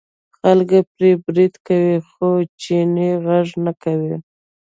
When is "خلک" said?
0.37-0.69